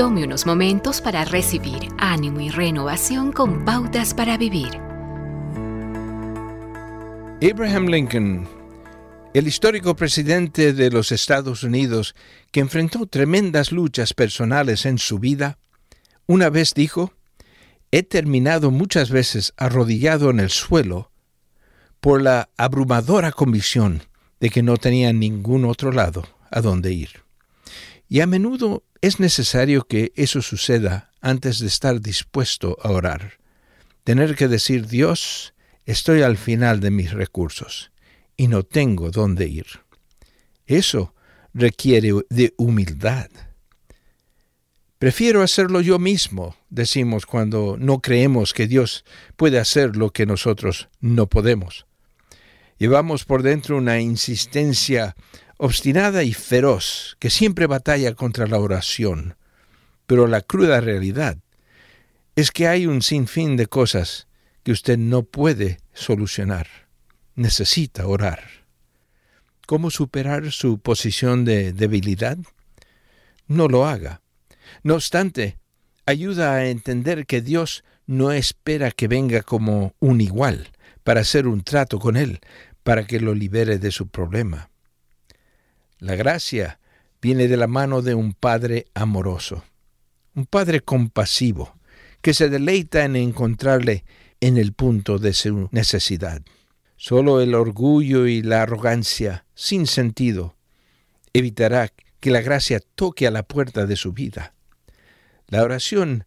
Tome 0.00 0.24
unos 0.24 0.46
momentos 0.46 1.02
para 1.02 1.26
recibir 1.26 1.88
ánimo 1.98 2.40
y 2.40 2.48
renovación 2.48 3.32
con 3.32 3.66
pautas 3.66 4.14
para 4.14 4.38
vivir. 4.38 4.80
Abraham 7.42 7.84
Lincoln, 7.88 8.48
el 9.34 9.46
histórico 9.46 9.94
presidente 9.94 10.72
de 10.72 10.90
los 10.90 11.12
Estados 11.12 11.64
Unidos 11.64 12.14
que 12.50 12.60
enfrentó 12.60 13.04
tremendas 13.04 13.72
luchas 13.72 14.14
personales 14.14 14.86
en 14.86 14.96
su 14.96 15.18
vida, 15.18 15.58
una 16.26 16.48
vez 16.48 16.72
dijo, 16.72 17.12
He 17.90 18.02
terminado 18.02 18.70
muchas 18.70 19.10
veces 19.10 19.52
arrodillado 19.58 20.30
en 20.30 20.40
el 20.40 20.48
suelo 20.48 21.12
por 22.00 22.22
la 22.22 22.48
abrumadora 22.56 23.32
convicción 23.32 24.04
de 24.40 24.48
que 24.48 24.62
no 24.62 24.78
tenía 24.78 25.12
ningún 25.12 25.66
otro 25.66 25.92
lado 25.92 26.24
a 26.50 26.62
donde 26.62 26.90
ir. 26.90 27.29
Y 28.10 28.20
a 28.22 28.26
menudo 28.26 28.82
es 29.02 29.20
necesario 29.20 29.86
que 29.86 30.12
eso 30.16 30.42
suceda 30.42 31.12
antes 31.20 31.60
de 31.60 31.68
estar 31.68 32.00
dispuesto 32.00 32.76
a 32.82 32.90
orar. 32.90 33.34
Tener 34.02 34.34
que 34.34 34.48
decir, 34.48 34.88
Dios, 34.88 35.54
estoy 35.86 36.22
al 36.22 36.36
final 36.36 36.80
de 36.80 36.90
mis 36.90 37.12
recursos 37.12 37.92
y 38.36 38.48
no 38.48 38.64
tengo 38.64 39.12
dónde 39.12 39.46
ir. 39.46 39.66
Eso 40.66 41.14
requiere 41.54 42.12
de 42.30 42.52
humildad. 42.56 43.30
Prefiero 44.98 45.42
hacerlo 45.42 45.80
yo 45.80 46.00
mismo, 46.00 46.56
decimos 46.68 47.26
cuando 47.26 47.76
no 47.78 48.00
creemos 48.00 48.52
que 48.52 48.66
Dios 48.66 49.04
puede 49.36 49.60
hacer 49.60 49.96
lo 49.96 50.10
que 50.10 50.26
nosotros 50.26 50.88
no 50.98 51.28
podemos. 51.28 51.86
Llevamos 52.76 53.24
por 53.24 53.44
dentro 53.44 53.76
una 53.76 54.00
insistencia 54.00 55.14
obstinada 55.62 56.24
y 56.24 56.32
feroz, 56.32 57.18
que 57.18 57.28
siempre 57.28 57.66
batalla 57.66 58.14
contra 58.14 58.46
la 58.46 58.58
oración. 58.58 59.36
Pero 60.06 60.26
la 60.26 60.40
cruda 60.40 60.80
realidad 60.80 61.36
es 62.34 62.50
que 62.50 62.66
hay 62.66 62.86
un 62.86 63.02
sinfín 63.02 63.58
de 63.58 63.66
cosas 63.66 64.26
que 64.62 64.72
usted 64.72 64.96
no 64.96 65.22
puede 65.22 65.78
solucionar. 65.92 66.66
Necesita 67.34 68.06
orar. 68.06 68.42
¿Cómo 69.66 69.90
superar 69.90 70.50
su 70.50 70.78
posición 70.78 71.44
de 71.44 71.74
debilidad? 71.74 72.38
No 73.46 73.68
lo 73.68 73.86
haga. 73.86 74.22
No 74.82 74.94
obstante, 74.94 75.58
ayuda 76.06 76.54
a 76.54 76.68
entender 76.68 77.26
que 77.26 77.42
Dios 77.42 77.84
no 78.06 78.32
espera 78.32 78.92
que 78.92 79.08
venga 79.08 79.42
como 79.42 79.94
un 80.00 80.22
igual 80.22 80.70
para 81.04 81.20
hacer 81.20 81.46
un 81.46 81.62
trato 81.62 81.98
con 81.98 82.16
Él, 82.16 82.40
para 82.82 83.06
que 83.06 83.20
lo 83.20 83.34
libere 83.34 83.78
de 83.78 83.92
su 83.92 84.08
problema. 84.08 84.70
La 86.00 86.16
gracia 86.16 86.80
viene 87.20 87.46
de 87.46 87.58
la 87.58 87.66
mano 87.66 88.00
de 88.00 88.14
un 88.14 88.32
Padre 88.32 88.86
amoroso, 88.94 89.64
un 90.34 90.46
Padre 90.46 90.80
compasivo, 90.80 91.78
que 92.22 92.32
se 92.32 92.48
deleita 92.48 93.04
en 93.04 93.16
encontrarle 93.16 94.04
en 94.40 94.56
el 94.56 94.72
punto 94.72 95.18
de 95.18 95.34
su 95.34 95.68
necesidad. 95.72 96.40
Solo 96.96 97.42
el 97.42 97.54
orgullo 97.54 98.26
y 98.26 98.42
la 98.42 98.62
arrogancia 98.62 99.44
sin 99.54 99.86
sentido 99.86 100.56
evitará 101.34 101.92
que 102.18 102.30
la 102.30 102.40
gracia 102.40 102.80
toque 102.94 103.26
a 103.26 103.30
la 103.30 103.42
puerta 103.42 103.84
de 103.84 103.96
su 103.96 104.14
vida. 104.14 104.54
La 105.48 105.62
oración 105.62 106.24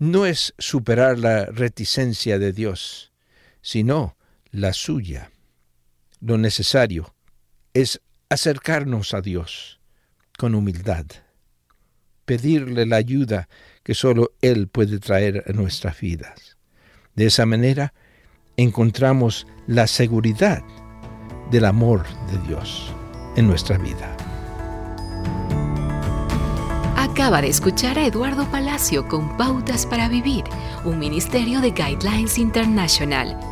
no 0.00 0.26
es 0.26 0.52
superar 0.58 1.20
la 1.20 1.46
reticencia 1.46 2.40
de 2.40 2.52
Dios, 2.52 3.12
sino 3.60 4.16
la 4.50 4.72
suya. 4.72 5.30
Lo 6.20 6.38
necesario 6.38 7.14
es 7.72 8.00
acercarnos 8.32 9.14
a 9.14 9.20
Dios 9.20 9.80
con 10.38 10.54
humildad, 10.54 11.06
pedirle 12.24 12.86
la 12.86 12.96
ayuda 12.96 13.48
que 13.82 13.94
solo 13.94 14.32
Él 14.40 14.68
puede 14.68 14.98
traer 14.98 15.44
a 15.46 15.52
nuestras 15.52 16.00
vidas. 16.00 16.56
De 17.14 17.26
esa 17.26 17.46
manera 17.46 17.92
encontramos 18.56 19.46
la 19.66 19.86
seguridad 19.86 20.62
del 21.50 21.64
amor 21.64 22.04
de 22.30 22.38
Dios 22.48 22.92
en 23.36 23.46
nuestra 23.46 23.78
vida. 23.78 24.16
Acaba 26.96 27.42
de 27.42 27.48
escuchar 27.48 27.98
a 27.98 28.06
Eduardo 28.06 28.50
Palacio 28.50 29.06
con 29.06 29.36
Pautas 29.36 29.84
para 29.84 30.08
Vivir, 30.08 30.44
un 30.84 30.98
ministerio 30.98 31.60
de 31.60 31.70
Guidelines 31.70 32.38
International 32.38 33.51